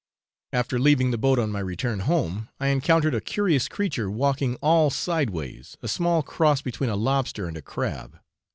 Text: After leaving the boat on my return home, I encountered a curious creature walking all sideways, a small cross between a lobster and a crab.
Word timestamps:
After 0.51 0.79
leaving 0.79 1.11
the 1.11 1.17
boat 1.19 1.37
on 1.37 1.51
my 1.51 1.59
return 1.59 1.99
home, 1.99 2.49
I 2.59 2.69
encountered 2.69 3.13
a 3.13 3.21
curious 3.21 3.67
creature 3.67 4.09
walking 4.09 4.55
all 4.55 4.89
sideways, 4.89 5.77
a 5.83 5.87
small 5.87 6.23
cross 6.23 6.59
between 6.59 6.89
a 6.89 6.95
lobster 6.95 7.47
and 7.47 7.55
a 7.55 7.61
crab. 7.61 8.17